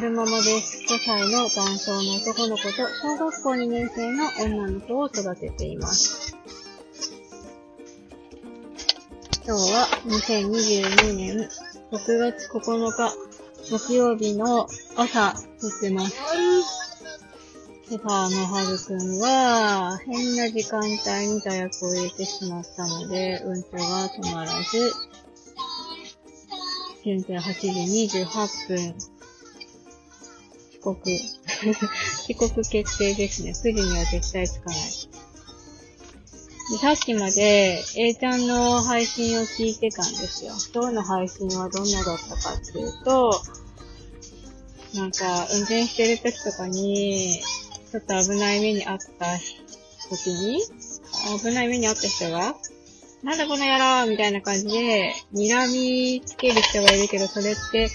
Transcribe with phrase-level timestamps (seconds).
[0.00, 0.84] 春ママです。
[0.94, 6.36] 5歳の男性の男の子と小学校2年生の女の子を育てています。
[9.44, 11.48] 今日は2022年
[11.90, 13.12] 6月9日
[13.76, 16.14] 木曜日の朝撮ってます。
[17.90, 23.80] セファーのはるくんは変な時間帯に座薬を入れてしまったので、うんちが
[24.10, 24.92] 止まらず、
[27.04, 29.17] 現在8時28分。
[30.80, 31.10] 遅刻。
[32.28, 33.50] 遅刻決定ですね。
[33.50, 34.78] 9時には絶対つかない。
[36.70, 40.52] でさっきまで A ちゃんの配信を聞いてたんですよ。
[40.74, 43.42] 今日の配信はどんなだったかっていうと、
[44.94, 47.40] なんか運転してる時とかに、
[47.90, 49.38] ちょっと危ない目にあった
[50.10, 50.60] 時に、
[51.40, 52.54] 危ない目にあった人が、
[53.22, 57.88] なんだこの野郎みたいな感じで、睨みつける人がいるけど、それって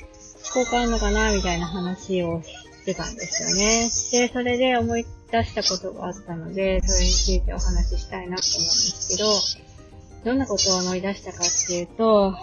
[0.54, 3.90] 効果あるのかなみたいな話をしてたんですよね。
[4.28, 12.36] で、それで思い出したことがあったので、それについてお話ししたいなと思うんですけど、どんなことを思い出したかっていうと、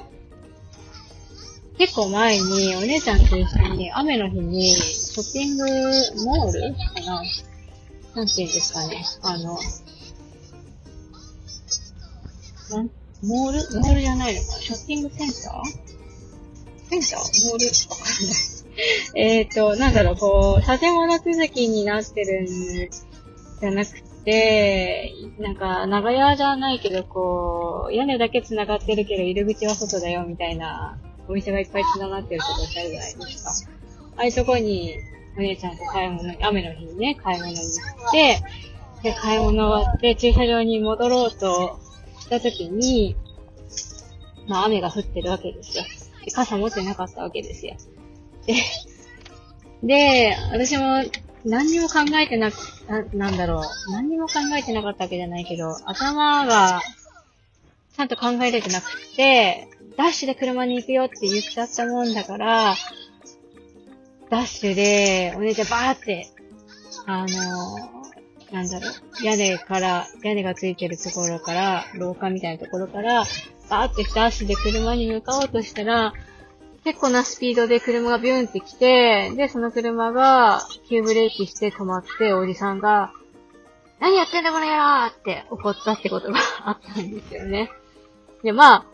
[1.79, 5.65] 結構前にお姉ちゃんと一緒に雨の日にショッピング
[6.27, 7.23] モールかな？
[8.17, 9.03] なんて言うんですかね。
[9.23, 9.59] あの、
[12.71, 12.91] なん
[13.23, 13.81] モール？
[13.81, 15.63] モールじゃないのかショッピングセンター？
[16.91, 17.49] センター？
[17.49, 17.67] モール？
[17.89, 18.60] わかんない。
[19.15, 33.71] えっと、なんだろう、こう、建物続きになってるんじゃなくて、なんか、長屋じゃないけど、こう、屋根だけ繋がってるけど、入り口は外だよ、みたいな、お店がいっぱい繋がってるとこってあるじゃないですか。
[34.17, 34.95] ああいうとこに、
[35.37, 37.63] お姉ちゃんと買い物、雨の日にね、買い物に行
[38.09, 38.43] って、
[39.03, 41.79] で、買い物終わって、駐車場に戻ろうと
[42.21, 43.17] した時に、
[44.47, 45.85] まあ雨が降ってるわけですよ。
[46.25, 47.77] で傘持ってなかったわけですよ。
[49.83, 51.05] で、私も
[51.45, 52.57] 何にも考えてなく、
[52.89, 53.93] ななんだろう。
[53.93, 56.81] 何にも考えてなかったわけじゃないけど、頭が
[57.97, 62.75] ちゃんと考えれてなくて、ダッシュで車に行くよって言っちゃったもんだから、
[64.31, 66.29] ダッシュで、お姉ちゃんバーって、
[67.07, 68.01] あの
[68.53, 73.25] なんだろう、屋根から、屋根がついてるところから、廊下みたいなところから、
[73.69, 76.13] バーってダッシュで車に向かおうとしたら、
[76.85, 83.13] 結構なスピードで車がビューンって来て、で、その車が急ブレーキして止まって、おじさんが、
[84.01, 87.71] 何やってんだこの野郎って怒ったってことがあったんですよね。
[88.43, 88.85] で、まあ、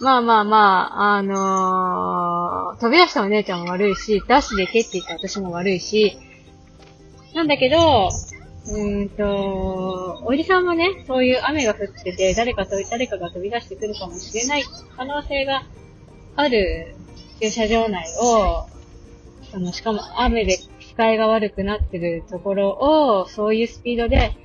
[0.00, 0.56] まあまあま
[0.94, 6.18] あ、あのー飛び出したお姉ちゃんも悪いし、ダッシュで蹴っていった私も悪いし、
[7.34, 8.08] なんだけど、
[8.66, 14.64] うーんと、おじさんもね、そういう雨が降ってて、誰かと、誰かが飛び出してくるかもしれない
[14.96, 15.62] 可能性が
[16.36, 16.94] ある
[17.40, 18.66] 駐車場内を、
[19.52, 24.36] あの、しかも雨で視界が悪くなってるところを、そういうスピードで、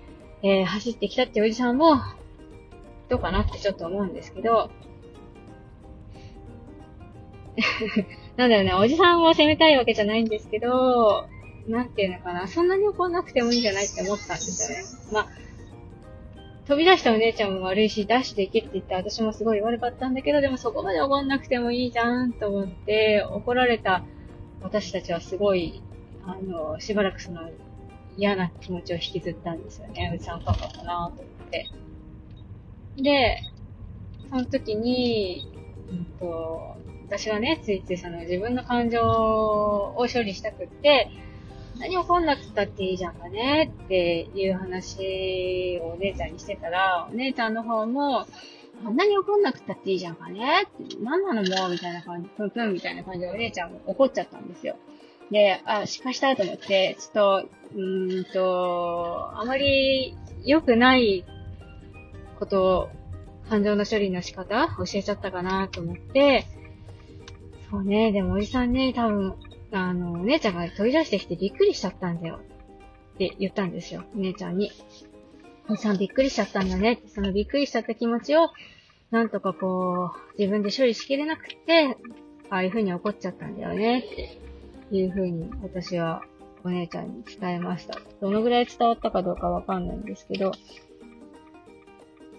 [0.42, 1.98] えー走ってきたっておじさんも、
[3.10, 4.70] どうかなってちょっと思うんですけど、
[8.38, 11.28] なんだろうね、おじさんを責めたいわけじゃないんですけど、
[11.68, 14.86] なんていうのかな、そんなに怒んなくてもいいんじゃないって思ったんですよね。
[15.12, 15.28] まあ、
[16.68, 24.04] 飛び出したお姉ちゃんも悪いし、ダッシュできって言って私もすごい悪かったんだけど、でもそこまで怒んなくてもいいじゃんと思って、怒られた
[24.62, 25.84] 私たちはすごい、
[26.26, 27.42] あの、しばらくその
[28.18, 30.18] 嫌な気持ちを引きずったんですよね。
[30.20, 31.70] うちゃんパパかなと思って。
[32.98, 33.38] で、
[34.30, 35.48] その時に、
[35.90, 36.78] うんと、
[37.08, 41.12] 私はね、ついついその自分の感情を処理したくって、
[41.80, 48.26] 何怒んなくたっていいじゃんかねっていう話をお姉ちゃんにしてたら、お姉ちゃんの方も、
[48.86, 54.76] あんなに怒んなくたっていいじゃんかねって、何なのもうみたいな感じ、プンプンみたいな感じでお姉ちゃんも怒っちゃったんですよ。
[55.32, 61.26] で、あ、失敗したと思って、ちょっと、うーんと、あまり良くない
[62.40, 62.90] ことを、
[63.50, 66.46] 感情の処理の仕方教えちゃったかなと思って、
[67.70, 69.36] そうね、でもおじさんね、多分、
[69.78, 72.40] あの、お姉ちゃんが飛び出してきてびっくりしちゃったんだよ。
[73.16, 74.72] って言ったんですよ、お姉ちゃんに。
[75.70, 78.50] おじさんびっくりしちゃったんだねって、そのびっくりしちゃった気持ちを、
[79.12, 81.98] なんとかこう、自分で処理しきれなくて、
[82.50, 84.38] ああいう風に怒っちゃったんだよねって
[84.92, 86.22] いう風に私は
[86.64, 88.00] お姉ちゃんに伝えました。
[88.22, 90.52] どのぐらい伝わったかどうかわかんないんですけど、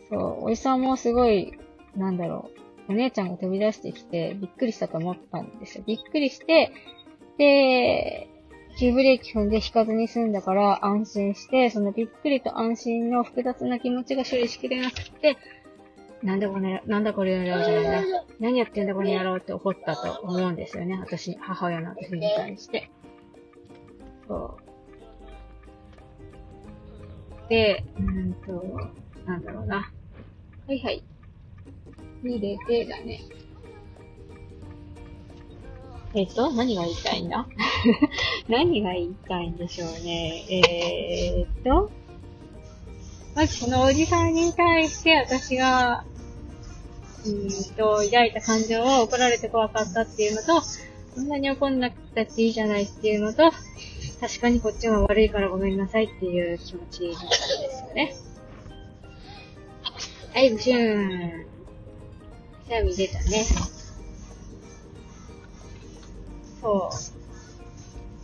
[0.09, 1.53] そう、おじさんもすごい、
[1.97, 2.51] なんだろ
[2.89, 5.85] う、お姉ちゃんが飛び出してきてびっくりしたと思ったんですよ。
[5.87, 6.73] びっくりして、
[7.39, 8.29] で、
[8.79, 15.37] 急ブレーキ踏んで引かずに済んだから安心して、そのびっくりと安心の複雑な気持ちが処理しきれなくて、
[16.23, 18.25] なんだこの、なんだこれ野郎じゃないな。
[18.41, 20.99] 何やってんだこの野郎って怒ったと思うんですよね。
[20.99, 22.91] 私、母親の私に対して。
[24.29, 24.59] そ
[27.47, 27.49] う。
[27.49, 28.53] で、うんと、
[29.25, 29.93] なんだろうな。
[30.67, 31.05] はいはい。
[32.23, 33.21] 入れてだね。
[36.17, 37.47] えっと、何が言いたいんだ？
[38.49, 40.45] 何が言いたいんでしょうね。
[40.49, 41.91] えー、っと、
[43.35, 46.07] まずこのおじさんに対して私が、
[47.27, 50.63] うんと、抱いた感情は怒られて怖かったっていうのと、
[51.15, 53.51] そんなに怒んなくたっていいじゃないっていうのと、
[54.19, 58.17] 確かにこっちが悪いからごめんなさいっていう気持ちだったんですよね。
[60.33, 61.47] はい、ブシューン。
[62.65, 63.45] くしゃみ出たね。
[66.67, 66.91] そ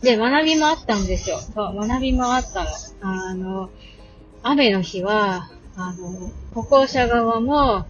[0.01, 0.05] う。
[0.05, 1.39] で、学びもあったんですよ。
[1.39, 2.69] そう、学びもあったの。
[3.01, 3.69] あの、
[4.41, 7.85] 雨の日は、あの、歩行者側も、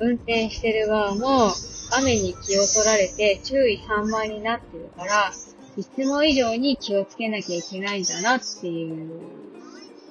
[0.00, 1.52] 運転してる側も、
[1.92, 5.32] 雨に気を取られて注意散漫になってるから、
[5.76, 9.20] いつも以上に気をつけなきゃいけないんだなっていう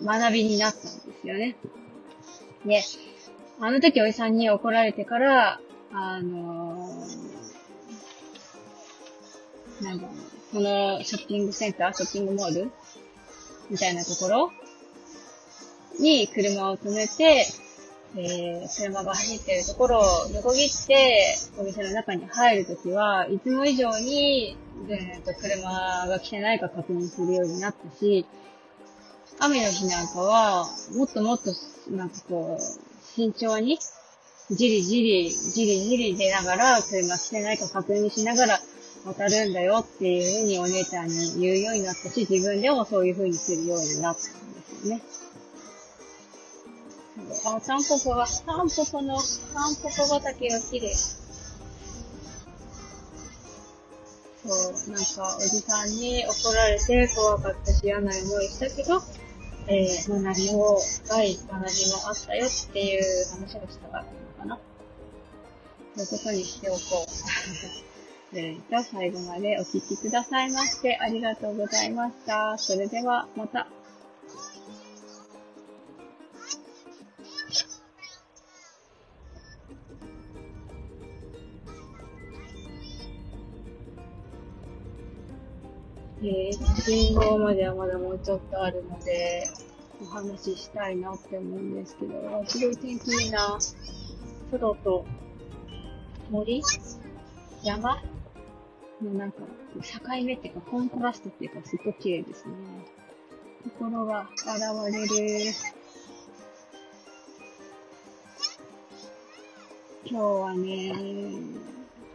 [0.03, 0.89] 学びになったんで
[1.21, 1.55] すよね。
[2.65, 2.83] で、
[3.59, 5.59] あの時おじさんに怒られてから、
[5.91, 7.26] あのー、
[9.81, 10.15] なんだろう、
[10.53, 12.71] このショッピングセンター、ショッピングモール
[13.69, 14.51] みたいなところ
[15.99, 17.45] に車を止めて、
[18.15, 20.03] えー、車が走ってるところを
[20.33, 24.57] 横切って、お店の中に入るときは、いつも以上に、
[24.89, 28.25] えー、と車が来てないか確認するようになったし、
[29.39, 30.65] 雨の日なんかは、
[30.95, 31.51] もっともっと、
[31.91, 33.77] なんかこう、慎重に、
[34.49, 38.59] じりじり、じりじり出ながら、車来てないか確認しながら
[39.07, 45.01] 渡るんだよっていうふうにお姉ちゃんに言うようになったし、自分でもそういうふうにするようになったんですよね。
[47.45, 49.17] あ、タンポポが、タンポポの、
[49.53, 50.93] タンポポ畑が綺麗。
[50.93, 51.13] そ
[54.45, 59.01] う、なんか、おじさんに怒られて怖かったし嫌な思いしたけど、
[59.67, 61.63] えー、学びを、深い学びも
[62.07, 64.05] あったよっていう話をしたかっ
[64.37, 64.59] たのかな。
[65.95, 67.96] そういうことにしておこう。
[68.39, 72.55] えー、と、最後までお聞きくださいましてありがとうございました。
[72.59, 73.67] それでは、また。
[86.21, 89.47] えー、信号まではまだもうちょっとあるので、
[89.99, 93.57] お話ししたいなって思うんですけど、すごい天気いいな。
[94.51, 95.05] 空と
[96.29, 96.61] 森？
[97.63, 98.16] 山？
[99.03, 99.39] のなんか、
[99.81, 102.53] 境目っていうか、コントラストっていうか、すっごい綺麗ですね。
[103.63, 104.49] ところが現
[104.93, 105.53] れる。
[110.09, 110.93] 今日はね、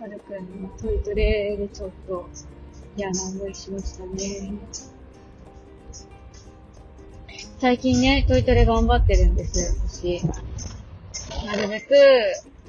[0.01, 2.29] はるくんのトイトレでちょっと
[2.97, 4.53] 嫌な思いしましたね。
[7.59, 11.47] 最近ね、トイトレ頑張ってるんですよ、私。
[11.47, 11.95] なるべく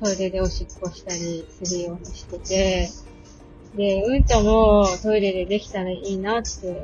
[0.02, 2.90] トイレでおしっこしたりするようにしてて、
[3.76, 6.84] で、うんちゃもトイレでできたらいいなって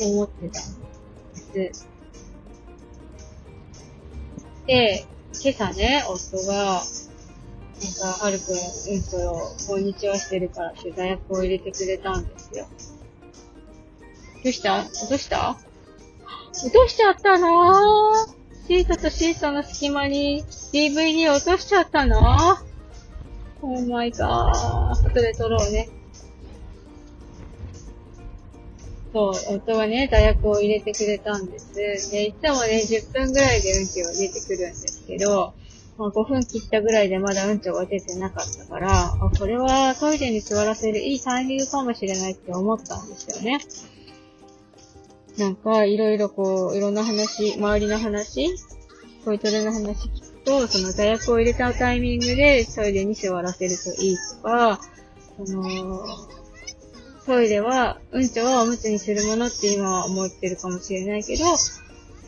[0.00, 1.88] 思ってたんです。
[4.66, 5.04] で、
[5.42, 12.66] 今朝ね、夫が、なんか、はるくん、うんと、こんにちはしてるから取材役を入れてくれたんですよ。
[14.44, 14.82] どうした？
[14.82, 15.56] 落とした？
[16.52, 18.14] 落としちゃったの？
[18.68, 22.20] シートとシートの隙間に DVD 落としちゃったの？
[23.62, 24.90] オーマイガー。
[24.92, 25.88] 後で撮ろうね。
[29.12, 31.74] そう、夫はね、大学を入れてくれたんです。
[32.10, 35.54] で、いつもね、10分ぐらいで運気は出てくるんですけど、
[35.98, 43.60] まあ、5分切ったぐらいでまだうんちが出てなかったから、あ、これはトイレに座らせるいいタイミングかもしれないって思ったんですよね。
[45.38, 48.48] なんか、いろいろこう、いろんな話、周りの話、
[49.24, 54.80] トイトレの話聞くと、その座薬を入れたタイミングでトイレに座らせるといいとか、
[55.36, 56.04] その、
[57.26, 61.44] トイレは、うんちょはおむつにするものって今は思ってるかもしれないけど、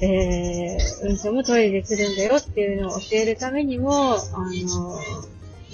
[0.00, 4.98] えー、うんちょもトイレでするんだよっていうのを教えるためにも、あの、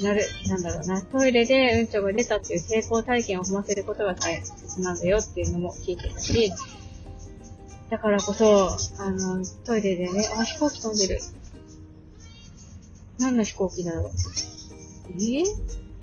[0.02, 6.52] なる、なんだろうな、トイレでうんちょが出たっていう成功体験を踏ませることが大切なんだよっていうのも聞いてたし、
[7.90, 11.20] だからこそ、あの、トイレでね、あ、飛行機飛んでる。
[13.18, 14.10] 何の飛行機だろう。
[15.12, 15.42] え？
[15.42, 15.44] ー、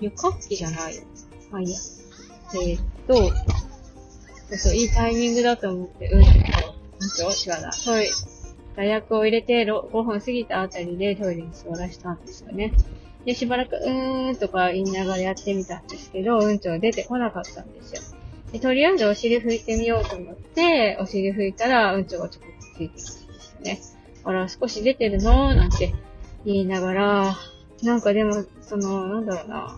[0.01, 1.01] 旅客機じゃないよ。
[1.49, 1.79] まあいいや。
[2.53, 6.31] えー、っと、そうそう、いいタイミングだと思って、うんちょ、
[7.27, 7.71] うんちょ違うな。
[7.71, 8.09] トイレ、
[8.75, 12.71] 大学を入れて5分過ぎたあたりでトイレに座らしたんですよね。
[13.25, 18.01] で、しばらく、うーんとか言いながらやってみたんですけど、うんちょ出てこなかったんですよ。
[18.53, 23.79] で、とりあえずお尻拭いてみようと思って、お尻拭いたら、うんちょがちょこっとついてきたんですよね。
[24.23, 25.93] あら、少し出てるのなんて
[26.45, 27.35] 言いながら、
[27.83, 29.77] なんかでも、その、なんだろうな。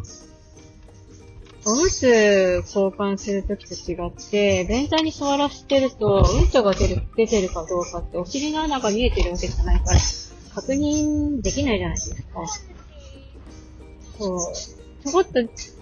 [1.66, 10.00] おむつ交換するときと違って、便座に座らせてると、うんちょが出る、出てるかどうかってお尻の穴が見えてるわけじゃないから、
[10.56, 12.48] 確認できないじゃないですか。
[14.18, 14.40] そう。
[15.04, 15.40] ちょこっと、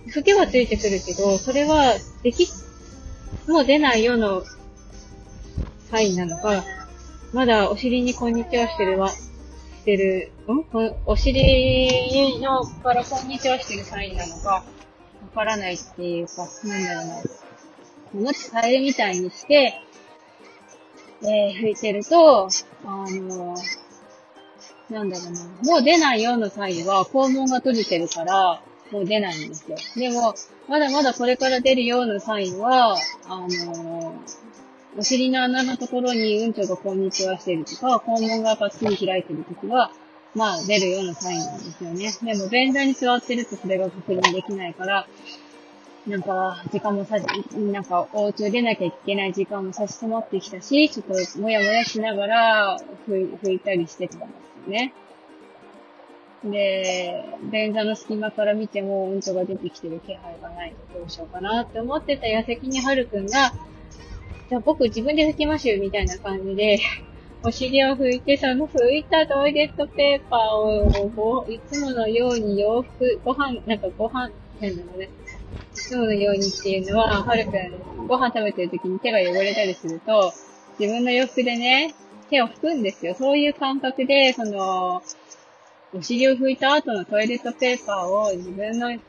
[0.10, 2.48] 拭けはついてくるけど、それは、でき、
[3.48, 4.44] もう出ないよの
[5.90, 6.64] サインなのか、
[7.34, 9.18] まだお尻にこんにちはしてるわ、し
[9.86, 10.66] てる、ん？
[11.06, 14.64] お尻のからこんにちはしてるサインなのか、
[15.38, 18.26] からないっていうか、なんだろうな。
[18.26, 19.80] もしカエルみたいにして、
[21.22, 22.50] えー、拭いてると、
[22.84, 23.56] あの
[24.90, 25.74] なんだろうな。
[25.74, 29.78] もう出ないよの際は、肛門が閉じてるから、もう出ないんですよ。
[29.96, 30.34] でも、
[30.68, 34.16] まだまだこれから出るような際は、あの、
[34.98, 39.92] お尻の穴のところにうんちょがこんにちはしてるとか、肛門がパッチリ開いてるときは、
[40.38, 42.14] まあ出るようなサインなんですよね。
[42.22, 45.08] でも便座に座ってるとそれが確認できないから、
[46.08, 47.18] なんか、時間もさ、
[47.54, 52.78] なんか、お家を出なきゃいけない時間も差し迫ってきたし、ちょっと、もやもやしながら、
[53.10, 54.94] 拭いたりしてたんですよね。
[56.46, 63.52] で、便座の隙間から見ても、うんちが出てきてる気配がないとどうしようかなって思ってた矢先にはるくんが、
[64.50, 66.80] じゃあ僕自分で拭きましょうみたいな感じで、
[67.44, 75.06] お尻を拭いて、その拭いたトイレットペーパーを、いつものように洋服、ご飯、なんかご飯、変なのね。
[75.06, 75.10] い
[75.76, 80.34] つものようにっていうのは、はるくん、ご飯食べてる時に手が汚れたりすると、
[80.80, 81.94] 自分の洋服でね、
[82.30, 83.16] 手を拭くんですよ。
[83.16, 85.02] そういう感覚で、その、
[85.94, 89.00] お尻を拭いた後のトイレットペーパーを自分の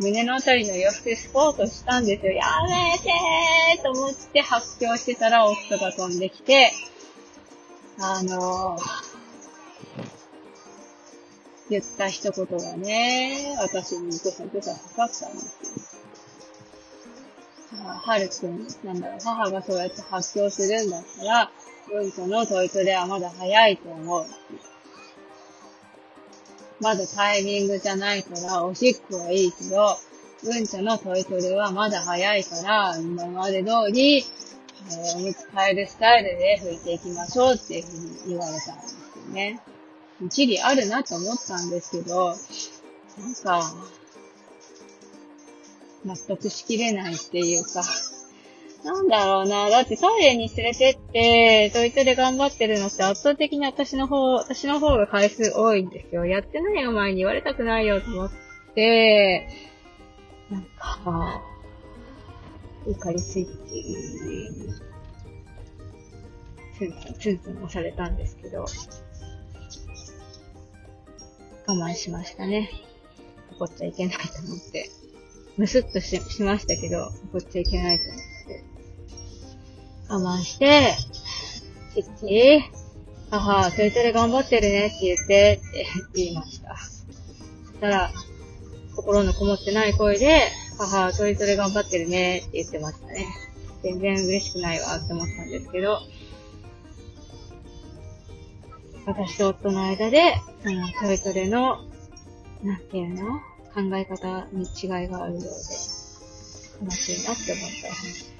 [0.00, 2.32] 胸のあたりの洋服で拭こうとしたんですよ。
[2.32, 6.72] やめてーと思って発狂してたら夫が飛んできて、
[8.02, 8.78] あの、
[11.68, 15.90] 言った一言がね、私にぐさぐさかかったんですよ。
[17.82, 21.50] はるくん、なんだろう、母がそうやって発狂するんだったら、
[21.92, 24.26] うんこのトイトレはまだ早いと思う。
[26.80, 29.98] まだタイミングじゃないから、おしっこはいいけど、
[30.44, 34.24] うんちのトイトレはまだ早いから、今まで通り、
[34.90, 38.96] え、おむつ替えるスタイルで拭いていきましょうっていうふうに言われたんです
[39.26, 39.60] よね。
[40.22, 43.74] 一理あるなと思ったんですけど、なんか、
[46.04, 47.82] 納得しきれないっていうか、
[48.84, 49.68] なんだろうな。
[49.68, 56.24] だってトイレに連れてって、トイトレ頑張ってるのって圧倒的に私の方、私の方が回数多いんですよ。
[56.24, 58.30] やってないお前に言われたくないよと思っ
[58.74, 59.48] て、
[60.50, 61.42] なんか、
[62.90, 63.84] 怒りスイッチ、
[66.76, 68.64] ツンツン、ツンツン押されたんですけど、
[71.66, 72.68] 我慢しましたね。
[73.52, 74.90] 怒っちゃいけないと思って。
[75.56, 78.64] むすっとししましたけど、怒っちゃいけないと思って。
[80.08, 80.96] 我慢して、
[81.94, 82.62] チッチ
[83.30, 86.76] 母、それぞれ頑張ってるねって言って、って言いました。
[86.76, 88.10] そしたら、
[88.96, 90.48] 心のこもってない声で、
[90.86, 93.26] 母、それぞれ頑張ってるねって言ってましたね。
[93.82, 95.98] 全然嬉しくないわって思ったんですけど、
[99.06, 101.78] 私と夫の間で、その、それぞれの、
[102.62, 103.40] なんていうの
[103.74, 105.48] 考え方に違いがあるようで、
[106.84, 108.39] 悲しいなって思った話。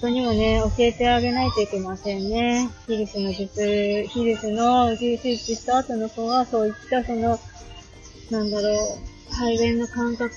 [0.00, 2.70] 夫にもね、教えてあげないといけませんね。
[2.86, 7.38] ヒルスの術、ヒルスの手術した後の子は、そういったその、
[8.30, 10.32] なんだろう、排便の感覚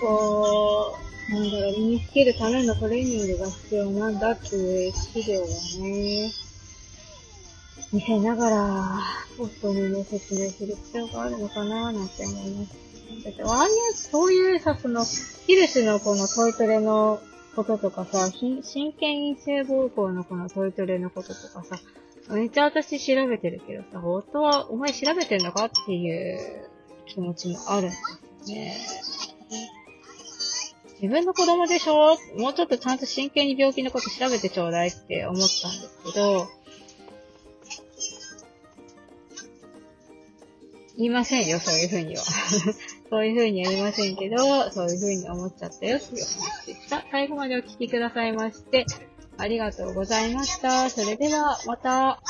[0.00, 0.96] こ
[1.30, 6.32] う、なんだろう、身につけるためのトレーニングが必要なんだっていう資料をね、
[7.92, 9.00] 見せながら、
[9.38, 12.74] 夫にね、説明する必要があるのかななんて思います。
[13.22, 15.04] だって、ああいう、そういうさ、その、
[15.46, 17.20] ヒルスのこのトイトレの
[17.58, 18.62] こととかさ、真
[18.92, 21.80] 剣性暴行のこのトイトレのこととかさ、
[22.30, 26.38] めっちゃ私調べてるけどさ、夫はお前調べてんのかっていう
[27.06, 28.76] 気持ちもあるんですね。
[31.02, 32.16] 自分の子供でしょ？
[32.38, 36.46] もうちょっとちゃんと真剣に病気のこと調べてちょうだいって思ったんですけど、
[40.96, 42.22] 言いませんよ、そういうふうには。
[43.10, 47.04] そういう風にやりませんけど、そういう風に思っちゃったよっていう話でした。
[47.10, 48.86] 最後までお聞きくださいまして、
[49.38, 50.90] ありがとうございました。
[50.90, 52.20] それでは、また。